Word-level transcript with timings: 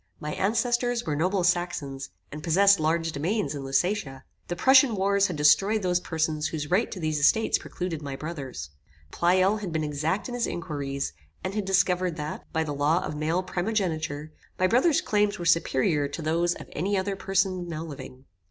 My 0.19 0.33
ancestors 0.33 1.05
were 1.05 1.15
noble 1.15 1.43
Saxons, 1.43 2.09
and 2.31 2.41
possessed 2.41 2.79
large 2.79 3.11
domains 3.11 3.53
in 3.53 3.63
Lusatia. 3.63 4.23
The 4.47 4.55
Prussian 4.55 4.95
wars 4.95 5.27
had 5.27 5.35
destroyed 5.35 5.83
those 5.83 5.99
persons 5.99 6.47
whose 6.47 6.71
right 6.71 6.89
to 6.89 6.99
these 6.99 7.19
estates 7.19 7.59
precluded 7.59 8.01
my 8.01 8.15
brother's. 8.15 8.71
Pleyel 9.11 9.57
had 9.57 9.71
been 9.71 9.83
exact 9.83 10.27
in 10.27 10.33
his 10.33 10.47
inquiries, 10.47 11.13
and 11.43 11.53
had 11.53 11.65
discovered 11.65 12.15
that, 12.15 12.51
by 12.51 12.63
the 12.63 12.73
law 12.73 13.03
of 13.05 13.15
male 13.15 13.43
primogeniture, 13.43 14.31
my 14.57 14.65
brother's 14.65 15.01
claims 15.01 15.37
were 15.37 15.45
superior 15.45 16.07
to 16.07 16.23
those 16.23 16.55
of 16.55 16.67
any 16.71 16.97
other 16.97 17.15
person 17.15 17.69
now 17.69 17.83
living. 17.83 18.25